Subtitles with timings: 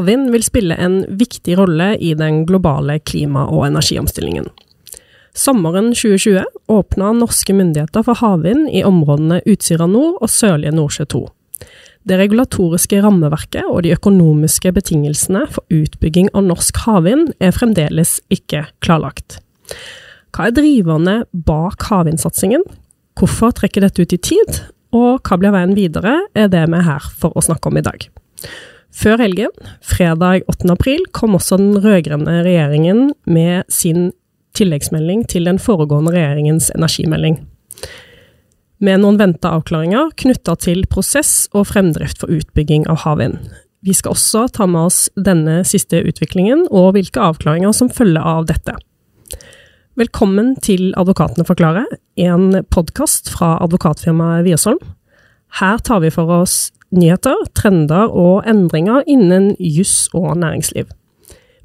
[0.00, 4.46] Havvind vil spille en viktig rolle i den globale klima- og energiomstillingen.
[5.36, 6.40] Sommeren 2020
[6.72, 11.20] åpna norske myndigheter for havvind i områdene Utsira nord og Sørlige Nordsjø 2.
[12.08, 18.64] Det regulatoriske rammeverket og de økonomiske betingelsene for utbygging av norsk havvind er fremdeles ikke
[18.80, 19.36] klarlagt.
[20.32, 22.64] Hva er driverne bak havvindsatsingen?
[23.20, 24.64] Hvorfor trekker dette ut i tid?
[24.96, 27.84] Og hva blir veien videre, er det vi er her for å snakke om i
[27.84, 28.08] dag.
[28.90, 29.52] Før helgen,
[29.86, 30.66] fredag 8.
[30.72, 34.10] april, kom også den rød-grønne regjeringen med sin
[34.58, 37.38] tilleggsmelding til den foregående regjeringens energimelding.
[38.82, 43.38] Med noen venta avklaringer knytta til prosess og fremdrift for utbygging av havvind.
[43.86, 48.48] Vi skal også ta med oss denne siste utviklingen og hvilke avklaringer som følger av
[48.50, 48.74] dette.
[50.00, 51.86] Velkommen til Advokatene forklarer,
[52.18, 54.82] en podkast fra advokatfirmaet Wiersholm.
[55.60, 60.90] Her tar vi for oss nyheter, trender og endringer innen juss og næringsliv.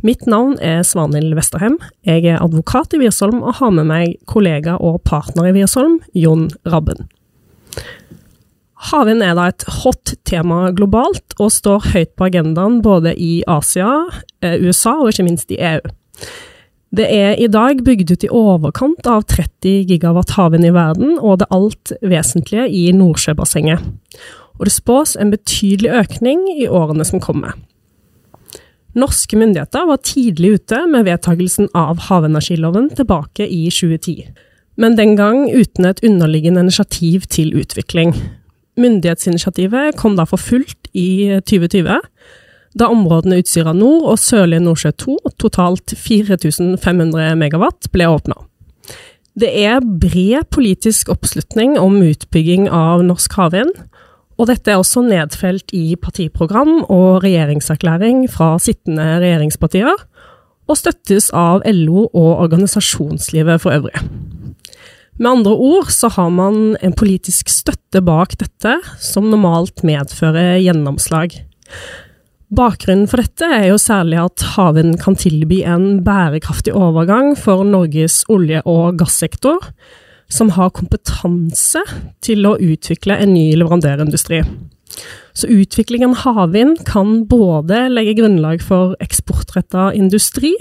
[0.05, 1.79] Mitt navn er Svanhild Westerhem.
[2.05, 6.49] Jeg er advokat i Wiersholm og har med meg kollega og partner i Wiersholm, Jon
[6.69, 7.07] Rabben.
[8.91, 14.05] Havvind er da et hot tema globalt, og står høyt på agendaen både i Asia,
[14.45, 15.81] eh, USA og ikke minst i EU.
[16.95, 21.41] Det er i dag bygd ut i overkant av 30 gigawatt havvind i verden, og
[21.41, 23.81] det alt vesentlige i Nordsjøbassenget.
[24.59, 27.55] Og det spås en betydelig økning i årene som kommer.
[28.95, 34.29] Norske myndigheter var tidlig ute med vedtakelsen av havenergiloven tilbake i 2010,
[34.79, 38.15] men den gang uten et underliggende initiativ til utvikling.
[38.79, 41.99] Myndighetsinitiativet kom da for fullt i 2020,
[42.75, 48.39] da områdene Utsira nord og Sørlige Nordsjø 2, totalt 4500 megawatt, ble åpna.
[49.35, 53.75] Det er bred politisk oppslutning om utbygging av norsk havvind,
[54.35, 59.95] og dette er også nedfelt i partiprogram og regjeringserklæring fra sittende regjeringspartier,
[60.65, 64.01] og støttes av LO og organisasjonslivet for øvrig.
[65.15, 71.37] Med andre ord så har man en politisk støtte bak dette, som normalt medfører gjennomslag.
[72.55, 78.23] Bakgrunnen for dette er jo særlig at havvind kan tilby en bærekraftig overgang for Norges
[78.29, 79.71] olje- og gassektor,
[80.31, 81.81] som har kompetanse
[82.25, 84.41] til å utvikle en ny leverandørindustri.
[85.35, 90.55] Så utviklingen av havvind kan både legge grunnlag for eksportretta industri,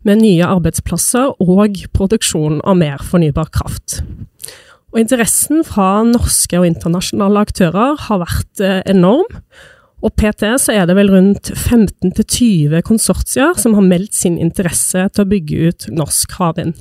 [0.00, 3.98] med nye arbeidsplasser og produksjon av mer fornybar kraft.
[4.90, 9.28] Og interessen fra norske og internasjonale aktører har vært eh, enorm,
[10.00, 15.26] og PT så er det vel rundt 15-20 konsortier som har meldt sin interesse til
[15.26, 16.80] å bygge ut norsk havvind.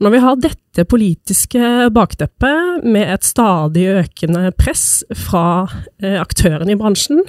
[0.00, 5.66] Når vi har dette politiske bakteppet med et stadig økende press fra
[6.00, 7.20] eh, aktørene i bransjen,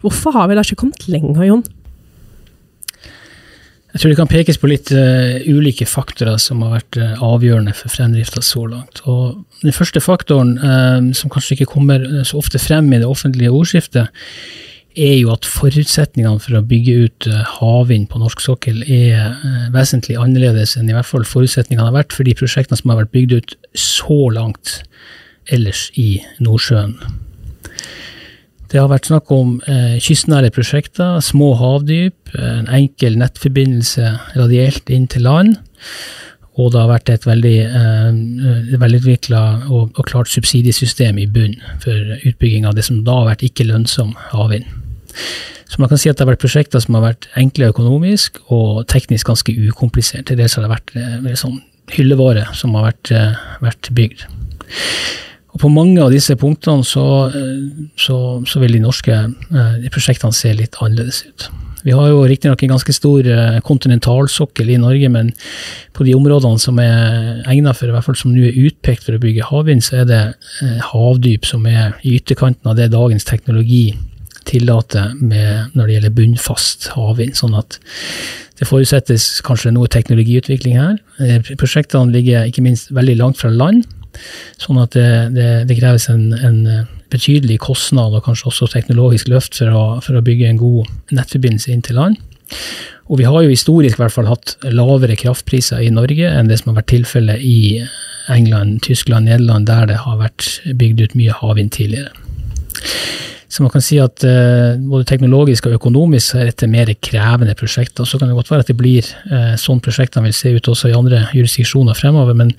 [0.00, 1.66] hvorfor har vi da ikke kommet lenger, Jon?
[3.92, 7.72] Jeg tror det kan pekes på litt uh, ulike faktorer som har vært uh, avgjørende
[7.76, 9.00] for fremdrifta så langt.
[9.08, 13.52] Og den første faktoren, uh, som kanskje ikke kommer så ofte frem i det offentlige
[13.52, 14.12] ordskiftet,
[14.98, 19.68] er jo at forutsetningene for å bygge ut eh, havvind på norsk sokkel er eh,
[19.74, 23.14] vesentlig annerledes enn i hvert fall forutsetningene har vært for de prosjektene som har vært
[23.14, 24.80] bygd ut så langt
[25.54, 26.98] ellers i Nordsjøen.
[28.68, 35.06] Det har vært snakk om eh, kystnære prosjekter, små havdyp, en enkel nettforbindelse radielt inn
[35.08, 35.56] til land.
[36.58, 41.54] Og det har vært et veldig eh, velutvikla og, og, klart subsidiesystem i bunn
[41.84, 44.66] for utbygging av det som da har vært ikke lønnsom havvind.
[45.68, 48.86] Så man kan si at det har vært prosjekter som har vært enkle økonomisk og
[48.88, 50.26] teknisk ganske ukomplisert.
[50.28, 51.60] Til dels har det vært eh, sånn
[51.92, 54.24] hyllevare som har vært, eh, vært, bygd.
[55.52, 58.18] Og på mange av disse punktene så, eh, så,
[58.48, 61.48] så vil de norske de prosjektene se litt annerledes ut.
[61.84, 63.28] Vi har jo riktignok en ganske stor
[63.64, 65.30] kontinentalsokkel i Norge, men
[65.94, 69.14] på de områdene som er egnet for, i hvert fall som nå er utpekt for
[69.14, 70.22] å bygge havvind, så er det
[70.90, 73.92] havdyp som er i ytterkanten av det dagens teknologi
[74.48, 77.36] tillater når det gjelder bunnfast havvind.
[77.38, 77.78] sånn at
[78.58, 80.98] det forutsettes kanskje noe teknologiutvikling her.
[81.22, 83.86] Eh, prosjektene ligger ikke minst veldig langt fra land,
[84.58, 86.62] sånn at det, det, det kreves en, en,
[87.08, 91.70] betydelig kostnad og kanskje også teknologisk løft for å, for å bygge en god nettforbindelse
[91.72, 92.18] inn til land.
[93.08, 96.58] Og vi har jo historisk i hvert fall hatt lavere kraftpriser i Norge enn det
[96.60, 97.80] som har vært tilfellet i
[98.28, 102.12] England, Tyskland, Nederland, der det har vært bygd ut mye havvind tidligere.
[103.48, 108.04] Så man kan si at uh, både teknologisk og økonomisk er dette mer krevende prosjekter.
[108.04, 110.90] Så kan det godt være at det blir uh, sånn prosjektene vil se ut også
[110.90, 112.52] i andre jurisdiksjoner fremover, men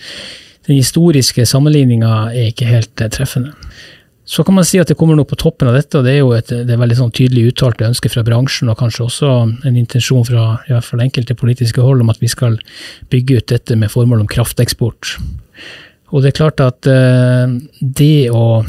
[0.65, 3.53] den historiske sammenligninga er ikke helt uh, treffende.
[4.29, 6.19] Så kan man si at det kommer noe på toppen av dette, og det er
[6.19, 9.29] jo et er veldig sånn tydelig uttalte ønske fra bransjen, og kanskje også
[9.65, 12.59] en intensjon fra i hvert fall enkelte politiske hold om at vi skal
[13.09, 15.15] bygge ut dette med formål om krafteksport.
[16.13, 18.61] Og det er klart at uh, det å,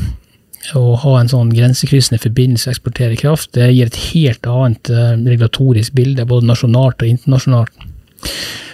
[0.77, 5.15] å, ha en sånn grensekryssende forbindelse og eksportere kraft, det gir et helt annet uh,
[5.17, 7.89] regulatorisk bilde, både nasjonalt og internasjonalt.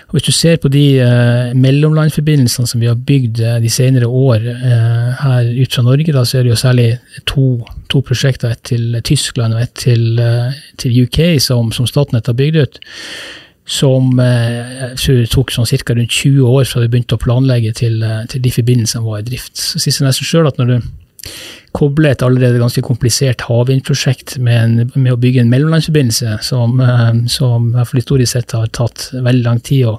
[0.06, 4.06] Og Hvis du ser på de eh, mellomlandforbindelsene som vi har bygd eh, de senere
[4.06, 6.86] år eh, her ut fra Norge, da, så er det jo særlig
[7.26, 7.46] to,
[7.90, 12.38] to prosjekter, et til Tyskland og et til, eh, til UK, som, som, Statnett har
[12.38, 12.78] bygd ut.
[13.66, 15.98] Som eh, det tok sånn ca.
[15.98, 19.26] rundt 20 år fra vi begynte å planlegge til, eh, til de forbindelsene var i
[19.26, 19.58] drift.
[19.58, 20.78] Så sier seg nesten sjøl at når du
[21.76, 27.72] koble et allerede ganske komplisert havvindprosjekt med, med, å bygge en mellomlandsforbindelse, som, eh, som
[27.92, 29.98] historisk sett har tatt veldig lang tid å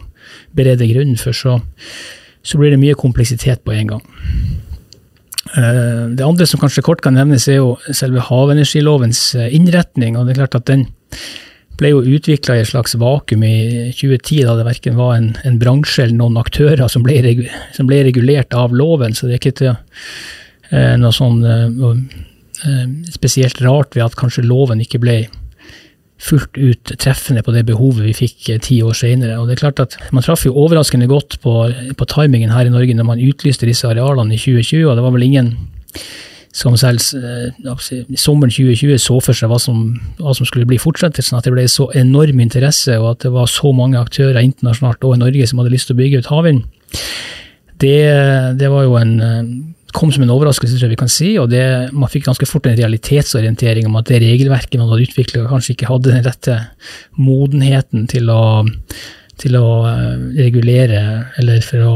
[0.57, 1.59] berede grunnen for, så,
[2.43, 4.07] så blir det mye kompleksitet på en gang.
[5.55, 10.17] Eh, det andre som kanskje kort kan nevnes, er jo selve havenergilovens eh, innretning.
[10.17, 10.87] og det er klart at Den
[11.77, 15.59] ble jo utvikla i et slags vakuum i 2010, da det verken var en, en
[15.61, 17.21] bransje eller noen aktører som ble,
[17.75, 19.13] som ble, regulert av loven.
[19.13, 19.75] Så det er ikke til
[20.71, 21.67] noe sånn eh,
[22.67, 25.17] eh, spesielt rart ved at kanskje loven ikke ble
[26.17, 29.37] fullt ut treffende på det behovet vi fikk ti år senere.
[29.37, 32.73] Og det er klart at Man traff jo overraskende godt på, på, timingen her i
[32.73, 35.53] Norge når man utlyste disse arealene i 2020, og det var vel ingen
[36.57, 41.37] som selv i sommeren 2020 så for seg hva som, hva som, skulle bli fortsettelsen.
[41.37, 45.13] At det ble så enorm interesse, og at det var så mange aktører internasjonalt og
[45.13, 46.63] i Norge som hadde lyst til å bygge ut havvind.
[47.77, 47.99] Det,
[48.57, 49.13] det var jo en
[49.95, 51.29] kom som en overraskelse, tror jeg vi kan si.
[51.39, 51.63] og det,
[51.93, 55.91] Man fikk ganske fort en realitetsorientering om at det regelverket man hadde utvikla, kanskje ikke
[55.91, 56.57] hadde den rette
[57.15, 58.65] modenheten til å,
[59.39, 61.01] til å eh, regulere,
[61.39, 61.95] eller for å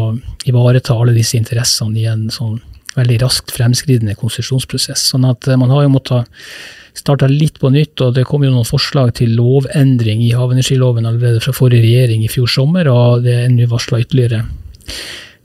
[0.50, 2.60] ivareta alle disse interessene i en sånn
[2.96, 5.10] veldig raskt fremskridende konsesjonsprosess.
[5.14, 6.32] Sånn at eh, man har jo måttet
[6.98, 11.44] starta litt på nytt, og det kom jo noen forslag til lovendring i havenergiloven allerede
[11.44, 14.44] fra forrige regjering i fjor sommer, og det er nå varsla ytterligere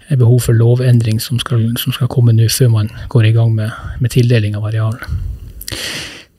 [0.08, 3.54] er behov for lovendring som skal, som skal komme nå før man går i gang
[3.54, 4.98] med, med tildeling av areal.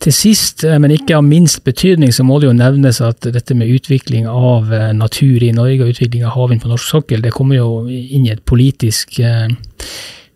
[0.04, 3.56] Til sist, eh, men ikke av minst betydning, så må det jo nevnes at dette
[3.58, 7.34] med utvikling av eh, natur i Norge og utvikling av havvind på norsk sokkel, det
[7.36, 9.50] kommer jo inn i et politisk eh,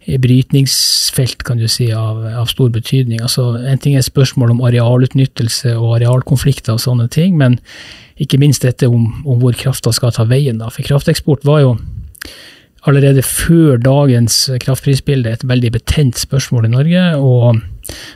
[0.01, 3.21] brytningsfelt kan du si, av, av, stor betydning.
[3.21, 7.59] Altså, en ting er spørsmål om arealutnyttelse og arealkonflikter og sånne ting, men
[8.21, 10.59] ikke minst dette om, om hvor krafta skal ta veien.
[10.61, 10.71] Da.
[10.73, 11.75] For krafteksport var jo
[12.87, 17.61] allerede før dagens kraftprisbilde et veldig betent spørsmål i Norge, og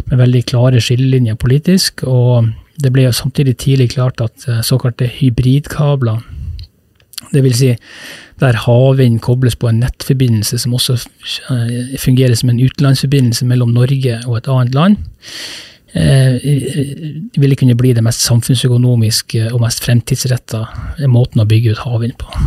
[0.10, 2.04] med veldig klare skillelinjer politisk.
[2.04, 2.50] Og
[2.82, 6.24] det ble jo samtidig tidlig klart at eh, såkalte hybridkabler,
[7.34, 7.58] dvs.
[7.58, 7.76] Si
[8.40, 10.98] der havvind kobles på en nettforbindelse som også
[11.54, 14.98] eh, fungerer som en utenlandsforbindelse mellom Norge og et annet land,
[15.94, 16.36] eh,
[17.38, 20.66] ville kunne bli det mest samfunnsøkonomiske og mest fremtidsretta
[21.08, 22.44] måten å bygge ut havvind på.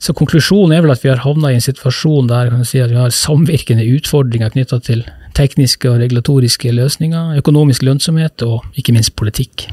[0.00, 3.12] Så konklusjonen er vel at vi har havna i en situasjon der si vi har
[3.12, 5.04] samvirkende utfordringer knytta til
[5.36, 9.68] tekniske og regulatoriske løsninger, økonomisk lønnsomhet og ikke minst politikk.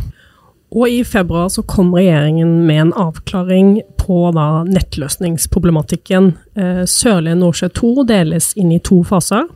[0.75, 6.33] Og i februar så kom regjeringen med en avklaring på da nettløsningsproblematikken.
[6.59, 9.47] Eh, Sørlige Nordsjø 2 deles inn i to faser.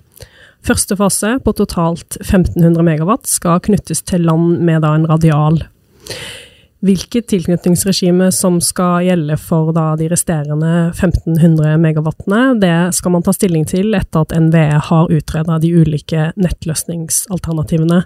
[0.63, 5.63] Første fase, på totalt 1500 megawatt, skal knyttes til land med en radial.
[6.81, 13.35] Hvilket tilknytningsregime som skal gjelde for da de resterende 1500 megawattene, det skal man ta
[13.37, 18.01] stilling til etter at NVE har utreda de ulike nettløsningsalternativene.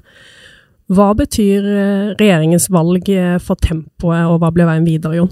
[0.92, 5.32] Hva betyr eh, regjeringens valg eh, for tempoet, og hva blir veien videre, Jon?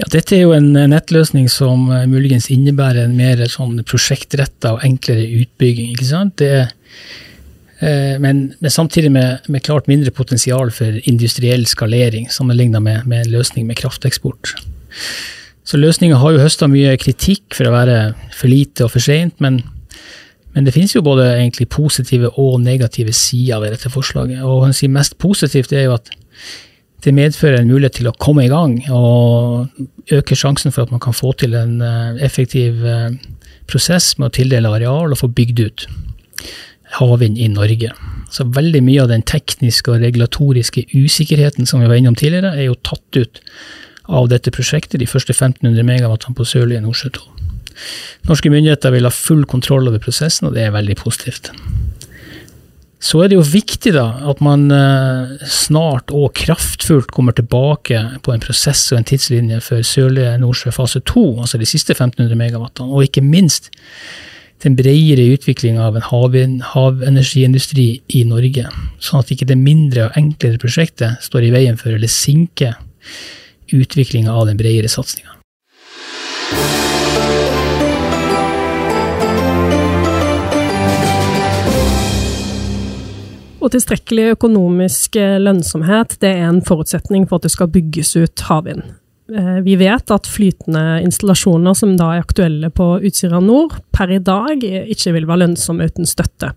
[0.00, 4.84] Ja, dette er jo en nettløsning som eh, muligens innebærer en mer sånn prosjektretta og
[4.90, 5.94] enklere utbygging.
[5.94, 6.40] ikke sant?
[6.42, 7.29] Det er Eh,
[7.80, 13.32] men, men, samtidig med, med, klart mindre potensial for industriell skalering, sammenlignet med, med, en
[13.32, 14.52] løsning med krafteksport.
[15.64, 17.98] Så løsninga har jo høsta mye kritikk for å være
[18.34, 19.60] for lite og for seint, men,
[20.54, 24.42] men, det finnes jo både egentlig positive og negative sider ved dette forslaget.
[24.42, 26.10] Og hun sier mest positivt er jo at
[27.04, 29.70] det medfører en mulighet til å komme i gang, og
[30.12, 33.14] øke sjansen for at man kan få til en eh, effektiv eh,
[33.70, 35.86] prosess med å tildele areal og få bygd ut
[36.98, 37.92] havvind i Norge.
[38.30, 42.70] Så veldig mye av den tekniske og regulatoriske usikkerheten som vi var innom tidligere, er
[42.70, 43.42] jo tatt ut
[44.10, 47.28] av dette prosjektet, de første 1500 megawattene på Sørlige Nordsjø 2.
[48.28, 51.52] Norske myndigheter vil ha full kontroll over prosessen, og det er veldig positivt.
[53.00, 58.34] Så er det jo viktig da at man eh, snart og kraftfullt kommer tilbake på
[58.34, 62.90] en prosess og en tidslinje for Sørlige Nordsjø fase 2, altså de siste 1500 megawattene,
[62.92, 63.70] og ikke minst
[64.60, 68.66] den bredere utviklinga av en havenergiindustri i Norge,
[69.00, 72.76] sånn at ikke det mindre og enklere prosjektet står i veien for eller sinker
[73.72, 75.38] utviklinga av den bredere satsinga.
[83.60, 88.99] Og tilstrekkelig økonomisk lønnsomhet det er en forutsetning for at det skal bygges ut havvind.
[89.36, 94.18] Eh, vi vet at flytende installasjoner som da er aktuelle på Utsira nord, per i
[94.18, 96.52] dag ikke vil være lønnsomme uten støtte.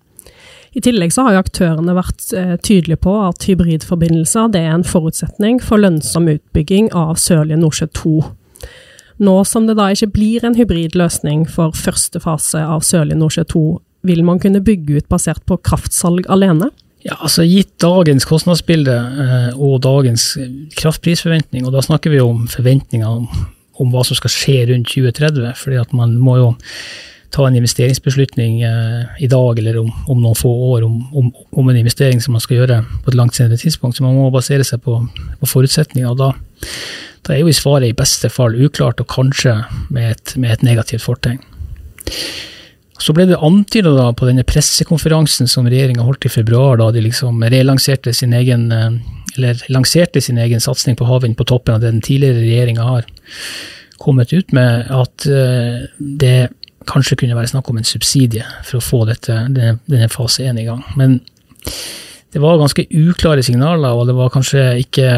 [0.74, 5.60] I tillegg så har jo aktørene vært eh, tydelige på at hybridforbindelser er en forutsetning
[5.62, 8.14] for lønnsom utbygging av Sørlige Nordsjø 2.
[9.24, 13.66] Nå som det da ikke blir en hybridløsning for første fase av Sørlige Nordsjø 2,
[14.10, 16.72] vil man kunne bygge ut basert på kraftsalg alene?
[17.04, 20.38] Ja, altså Gitt dagens kostnadsbilde eh, og dagens
[20.80, 23.26] kraftprisforventning, og da snakker vi om forventninger om,
[23.76, 26.54] om, hva som skal skje rundt 2030, fordi at man må jo
[27.34, 31.02] ta en investeringsbeslutning eh, i dag eller om, om, noen få år om,
[31.52, 33.98] om, en investering som man skal gjøre på et langt senere tidspunkt.
[33.98, 35.00] Så man må basere seg på,
[35.42, 36.08] på forutsetninger.
[36.08, 36.32] og da,
[37.26, 39.58] da, er jo i svaret i beste fall uklart, og kanskje
[39.90, 41.42] med et, med et negativt fortegn.
[43.02, 47.42] Så ble det antyda på denne pressekonferansen som regjeringa holdt i februar, da de liksom
[47.42, 49.00] relanserte sin egen eh,
[49.38, 53.08] eller lanserte sin egen satsing på havvind på toppen av det den tidligere regjeringa har
[53.98, 56.38] kommet ut med, at eh, det
[56.90, 60.60] kanskje kunne være snakk om en subsidie for å få dette, denne, denne fase 1
[60.60, 60.84] i gang.
[61.00, 61.18] Men
[62.34, 65.10] det var ganske uklare signaler, og det var kanskje ikke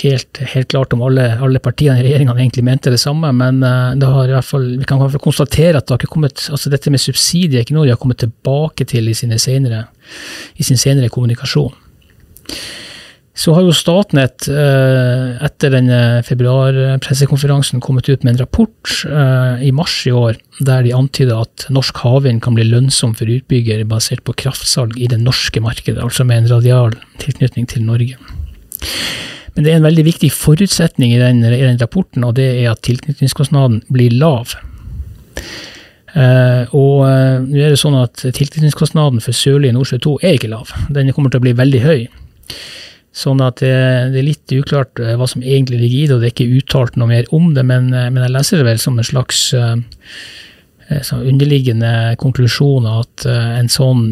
[0.00, 3.92] helt, helt, klart om alle, alle partiene i regjeringa egentlig mente det samme, men eh,
[4.00, 6.14] det har i hvert fall, vi kan i hvert fall konstatere at det har ikke
[6.14, 9.86] kommet, altså dette med subsidier er ikke noe de har kommet tilbake til i, senere,
[10.56, 11.74] i sin senere kommunikasjon.
[13.36, 18.94] Så har jo Statnett eh, etter denne februarpressekonferansen kommet ut med en rapport
[19.60, 23.84] i mars i år der de antyder at norsk havvind kan bli lønnsom for utbygger
[23.90, 28.16] basert på kraftsalg i det norske markedet, altså med en radial tilknytning til Norge.
[29.56, 32.74] Men det er en veldig viktig forutsetning i den, i den rapporten, og det er
[32.74, 34.52] at tilknytningskostnaden blir lav.
[36.16, 40.52] Uh, og uh, nå er det sånn at tilknytningskostnaden for Sørlige Nordsjø 2 er ikke
[40.52, 40.72] lav.
[40.92, 42.06] Den kommer til å bli veldig høy.
[43.16, 43.72] Sånn at det,
[44.12, 46.98] det er litt uklart hva som egentlig ligger i det, og det er ikke uttalt
[47.00, 49.40] noe mer om det, men, men jeg leser det vel som en slags
[51.16, 54.04] underliggende konklusjon at en sånn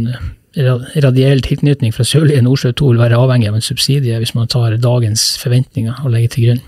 [0.55, 4.77] radiell tilknytning fra sørlige Nordsjø 2 vil være avhengig av en subsidie hvis man tar
[4.83, 6.63] dagens forventninger og legger til grunn.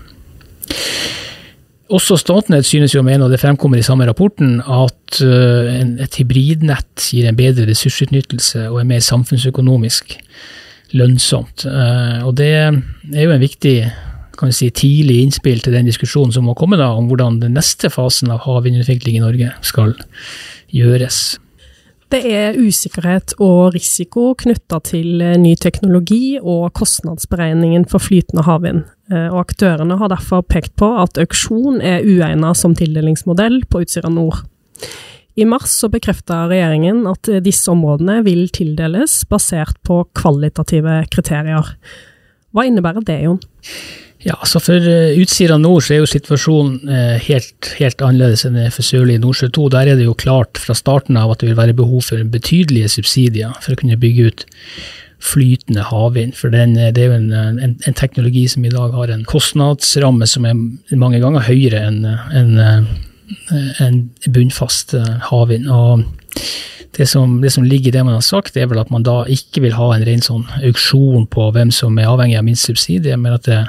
[1.87, 6.17] Også Statnett synes jo å mene, og det fremkommer i samme rapporten, at eh, et
[6.19, 10.17] hybridnett gir en bedre ressursutnyttelse og er mer samfunnsøkonomisk
[10.99, 11.63] lønnsomt.
[11.63, 13.77] Eh, og det er jo en viktig
[14.37, 17.89] kan si, tidlig innspill til den diskusjonen som må komme da, om hvordan den neste
[17.93, 19.95] fasen av havvindutvikling i Norge skal
[20.75, 21.37] gjøres.
[22.07, 28.85] Det er usikkerhet og risiko knytta til eh, ny teknologi og kostnadsberegningen for flytende havvind,
[29.11, 34.11] eh, og aktørene har derfor pekt på at auksjon er uegnet som tildelingsmodell på Utsira
[34.13, 34.39] Nord.
[35.37, 41.75] I mars så bekrefta regjeringen at disse områdene vil tildeles basert på kvalitative kriterier.
[42.55, 43.43] Hva innebærer det, Jon?
[44.25, 48.57] Ja, altså For uh, Utsira nord så er jo situasjonen uh, helt, helt, annerledes enn
[48.73, 49.67] for sørlige Nordsjø 2.
[49.75, 52.89] Der er det jo klart fra starten av at det vil være behov for betydelige
[52.97, 54.47] subsidier for å kunne bygge ut
[55.21, 56.33] flytende havvind.
[56.37, 59.25] For den, eh, det er jo en, en, en, teknologi som i dag har en
[59.25, 60.57] kostnadsramme som er
[60.97, 62.51] mange ganger høyere enn en,
[63.81, 63.97] en
[64.33, 64.93] bunnfast
[65.29, 65.69] havvind.
[65.73, 66.05] Og
[66.97, 69.23] det som, det som, ligger i det man har sagt, er vel at man da
[69.29, 73.17] ikke vil ha en ren sånn auksjon på hvem som er avhengig av minst subsidie,
[73.17, 73.59] men at det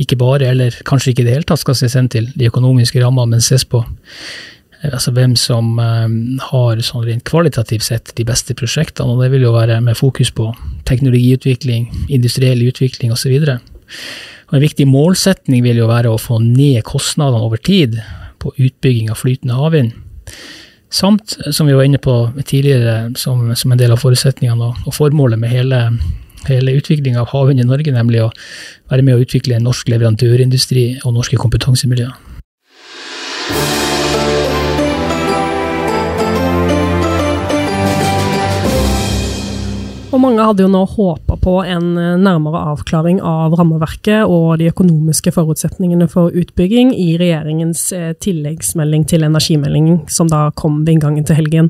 [0.00, 3.00] ikke bare, eller kanskje ikke i det hele tatt, skal ses hen til de økonomiske
[3.02, 6.16] rammene, men ses på eh, altså hvem som um,
[6.50, 9.14] har sånn rent kvalitativt sett de beste prosjektene.
[9.14, 10.50] og Det vil jo være med fokus på
[10.88, 13.36] teknologiutvikling, industriell utvikling osv.
[14.52, 17.98] En viktig målsetning vil jo være å få ned kostnadene over tid
[18.42, 19.96] på utbygging av flytende havvind.
[20.92, 22.14] Samt, som vi var inne på
[22.46, 25.80] tidligere, som, som en del av forutsetningene og, og formålet med hele
[26.50, 28.30] hele utviklinga av havvind i Norge, nemlig å
[28.90, 32.16] være med å utvikle en norsk leverandørindustri og norske kompetansemiljøer.
[40.16, 41.90] Og mange hadde jo nå håpa på en
[42.22, 49.26] nærmere avklaring av rammeverket og de økonomiske forutsetningene for utbygging i regjeringens eh, tilleggsmelding til
[49.26, 51.68] energimeldingen, som da kom ved inngangen til helgen.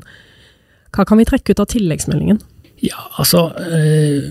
[0.95, 2.39] Hva kan vi trekke ut av tilleggsmeldingen?
[2.85, 4.25] Ja, altså uh,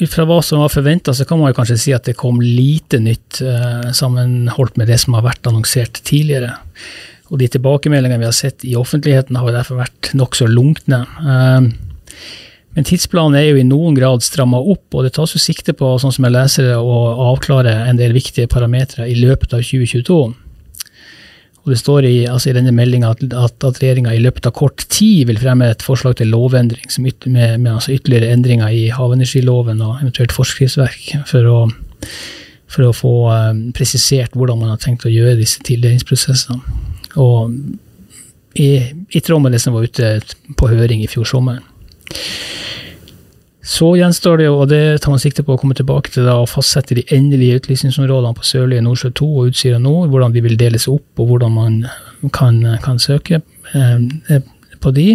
[0.00, 2.40] Ut fra hva som var forventa, så kan man jo kanskje si at det kom
[2.42, 6.56] lite nytt uh, sammenholdt med det som har vært annonsert tidligere.
[7.32, 11.00] Og de tilbakemeldingene vi har sett i offentligheten har derfor vært nokså lunkne.
[11.02, 11.68] Eh,
[12.74, 15.94] men tidsplanen er jo i noen grad stramma opp, og det tas jo sikte på,
[16.02, 20.20] sånn som jeg leser det, å avklare en del viktige parametere i løpet av 2022.
[21.64, 24.52] Og Det står i, altså i denne meldinga at, at, at regjeringa i løpet av
[24.56, 28.90] kort tid vil fremme et forslag til lovendring yt, med, med altså ytterligere endringer i
[28.92, 31.56] havenergiloven og eventuelt forskriftsverk for å,
[32.68, 36.60] for å få um, presisert hvordan man har tenkt å gjøre disse tildelingsprosessene.
[37.16, 37.56] Og
[38.60, 38.68] i,
[39.08, 40.18] i tråd med det som var ute
[40.60, 41.62] på høring i fjor sommer.
[43.64, 46.48] Så gjenstår det og det tar man sikte på å komme tilbake til, da, å
[46.48, 50.84] fastsette de endelige utlysningsområdene på Sørlige Nordsjø 2 og Utsira nord, hvordan de vil deles
[50.92, 51.78] opp, og hvordan man
[52.36, 53.40] kan, kan søke
[53.72, 54.42] eh,
[54.84, 55.06] på de.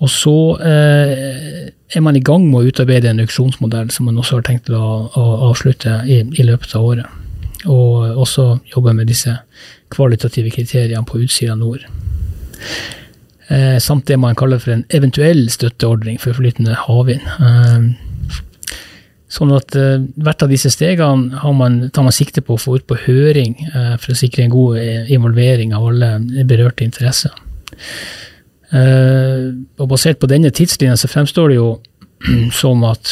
[0.00, 4.38] Og så eh, er man i gang med å utarbeide en auksjonsmodell som man også
[4.38, 7.18] har tenkt å, å avslutte i, i, løpet av året.
[7.66, 9.34] Og også jobbe med disse
[9.90, 11.82] kvalitative kriteriene på Utsira nord.
[13.50, 17.24] Eh, samt det man kaller for en eventuell støtteordning for flytende havvind.
[17.42, 18.38] Eh,
[19.30, 22.86] sånn at eh, hvert av disse stegene man, tar man sikte på å få ut
[22.86, 26.12] på høring eh, for å sikre en god eh, involvering av alle
[26.46, 27.34] berørte interesser.
[28.70, 29.50] Eh,
[29.82, 31.70] og basert på denne tidslinja så fremstår det jo
[32.60, 33.10] som at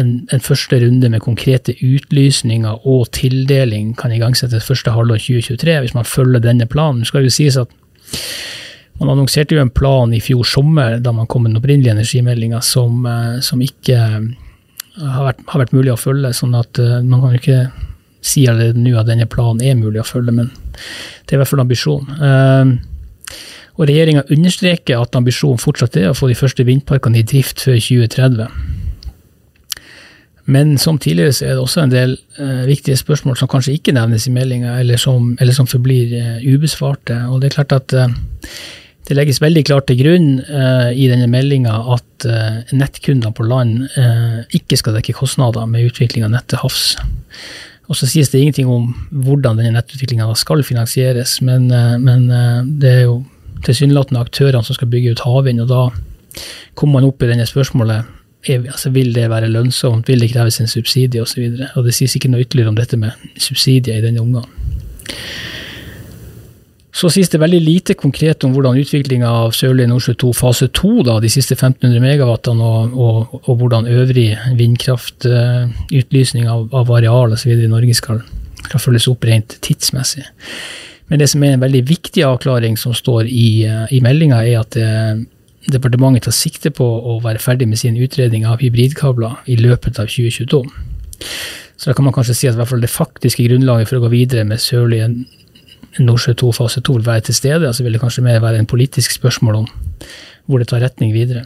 [0.00, 5.96] en, en, første runde med konkrete utlysninger og tildeling kan igangsettes første halvår 2023, hvis
[5.96, 7.04] man følger denne planen.
[7.04, 7.72] Det skal jo sies at
[9.00, 12.60] man annonserte jo en plan i fjor sommer, da man kom med den opprinnelige energimeldinga,
[12.62, 14.28] som, eh, som, ikke eh,
[15.00, 16.32] har vært, har vært, mulig å følge.
[16.32, 17.60] sånn at uh, man kan jo ikke
[18.24, 21.50] si allerede nå at denne planen er mulig å følge, men det er i hvert
[21.50, 22.78] fall ambisjonen.
[23.74, 27.80] Og regjeringa understreker at ambisjonen fortsatt er å få de første vindparkene i drift før
[27.82, 28.46] 2030.
[30.44, 33.94] Men som tidligere så er det også en del eh, viktige spørsmål som kanskje ikke
[33.96, 35.00] nevnes i meldinga, eller,
[35.40, 37.16] eller, som forblir eh, ubesvarte.
[37.32, 38.12] Og det er klart at uh,
[39.04, 43.84] det legges veldig klart til grunn uh, i denne meldinga at uh, nettkundene på land
[43.98, 46.94] uh, ikke skal dekke kostnader med utvikling av nett til havs.
[47.84, 51.66] Og så sies det ingenting om hvordan denne nettutviklinga skal finansieres, men,
[52.00, 52.22] men
[52.80, 53.18] det er jo
[53.66, 55.82] tilsynelatende aktørene som skal bygge ut havvind, og da
[56.80, 58.08] kommer man opp i denne spørsmålet
[58.48, 61.44] er, altså, vil det være lønnsomt, vil det kreves en subsidie osv.
[61.44, 64.48] Og, så og det sies ikke noe ytterligere om dette med subsidier i denne omgang.
[66.94, 70.92] Så sies det veldig lite konkret om hvordan utviklinga av Sørlige Nordsjø 2 fase 2,
[71.08, 74.28] da, de siste 1500 megawattene, og, og, og hvordan øvrig
[74.60, 77.50] vindkraftutlysning av, av areal osv.
[77.50, 78.22] i Norge skal,
[78.60, 80.22] skal, følges opp rent tidsmessig.
[81.10, 84.78] Men det som er en veldig viktig avklaring som står i, i meldinga, er at
[84.78, 85.18] eh,
[85.74, 90.06] departementet tar sikte på å være ferdig med sin utredning av hybridkabler i løpet av
[90.14, 90.62] 2022.
[91.74, 94.62] Så da kan man kanskje si at det faktiske grunnlaget for å gå videre med
[94.62, 95.10] Sørlige
[95.98, 98.70] Nordsjø 2 fase 2 vil være til stede, altså vil det kanskje mer være en
[98.70, 99.68] politisk spørsmål om
[100.46, 101.44] hvor det tar retning videre.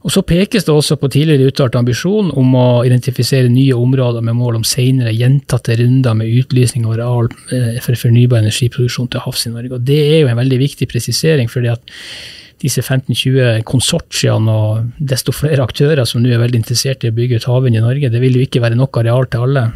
[0.00, 4.38] Og Så pekes det også på tidligere uttalt ambisjon om å identifisere nye områder med
[4.38, 9.44] mål om senere gjentatte runder med utlysning av areal eh, for fornybar energiproduksjon til havs
[9.44, 9.74] i Norge.
[9.76, 11.84] Og Det er jo en veldig viktig presisering, fordi at
[12.60, 17.40] disse 15-20 konsortiene og desto flere aktører som nå er veldig interessert i å bygge
[17.40, 19.66] ut havvind i Norge, det vil jo ikke være nok areal til alle.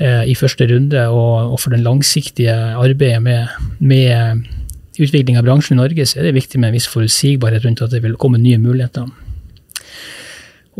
[0.00, 3.50] Eh, i første runde, og, og for den langsiktige arbeidet med,
[3.84, 4.46] med
[4.96, 7.92] utvikling av bransjen i Norge, så er det viktig med en viss forutsigbarhet rundt at
[7.92, 9.10] det vil komme nye muligheter.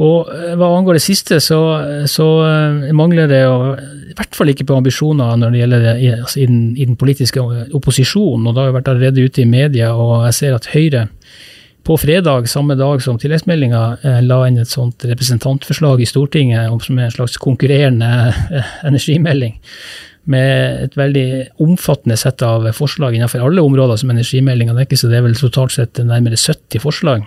[0.00, 1.61] Og eh, Hva angår det siste, så,
[2.09, 6.48] så eh, mangler det i hvert fall ikke på ambisjoner når det gjelder altså i,
[6.48, 7.44] den, i, den, politiske
[7.76, 8.48] opposisjonen.
[8.48, 11.11] og Det har jo vært allerede ute i media, og jeg ser at Høyre
[11.85, 16.99] på fredag, samme dag som tilleggsmeldinga, eh, la inn et sånt representantforslag i Stortinget som
[16.99, 18.11] er en slags konkurrerende
[18.53, 19.59] eh, energimelding.
[20.31, 21.27] Med et veldig
[21.64, 25.75] omfattende sett av forslag innenfor alle områder som energimeldinga dekker, så det er vel totalt
[25.75, 27.25] sett nærmere 70 forslag.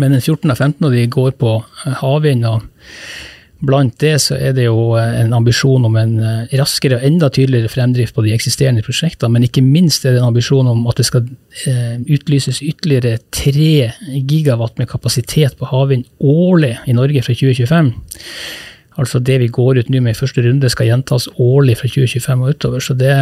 [0.00, 2.48] Men 14 av 15 av de går på eh, havvind.
[2.48, 2.62] og
[3.64, 7.30] Blant det så er det jo eh, en ambisjon om en eh, raskere og enda
[7.32, 11.00] tydeligere fremdrift på de eksisterende prosjektene, men ikke minst er det en ambisjon om at
[11.00, 11.24] det skal
[11.70, 17.92] eh, utlyses ytterligere tre gigawatt med kapasitet på havvind årlig i Norge fra 2025.
[19.00, 22.44] Altså det vi går ut nå med i første runde, skal gjentas årlig fra 2025
[22.44, 22.84] og utover.
[22.84, 23.16] så det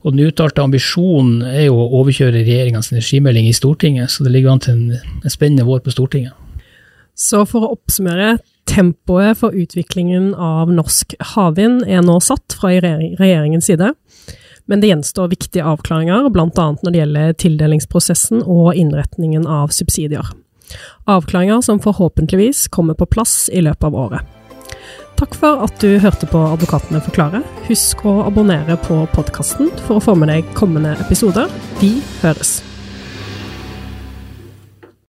[0.00, 4.54] og Den uttalte ambisjonen er jo å overkjøre regjeringens energimelding i Stortinget, så det ligger
[4.54, 6.32] an til en, en spennende vår på Stortinget.
[7.12, 8.38] Så for å oppsummere,
[8.70, 13.88] Tempoet for utviklingen av norsk havvind er nå satt fra regjeringens side,
[14.70, 16.46] men det gjenstår viktige avklaringer, bl.a.
[16.54, 20.30] når det gjelder tildelingsprosessen og innretningen av subsidier.
[21.10, 24.36] Avklaringer som forhåpentligvis kommer på plass i løpet av året.
[25.18, 27.42] Takk for at du hørte på Advokatene forklare.
[27.66, 31.50] Husk å abonnere på podkasten for å få med deg kommende episoder.
[31.82, 32.60] Vi høres.